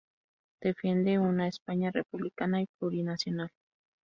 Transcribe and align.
Defiende 0.61 1.19
una 1.19 1.47
España 1.47 1.91
republicana 1.93 2.59
y 2.59 2.65
plurinacional. 2.79 3.51